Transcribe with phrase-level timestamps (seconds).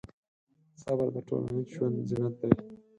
[0.81, 2.51] صبر د ټولنیز ژوند زینت دی.